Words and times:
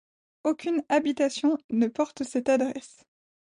Aucune 0.43 0.81
habitation 0.89 1.59
ne 1.69 1.85
porte 1.85 2.23
cette 2.23 2.49
adresse. 2.49 3.03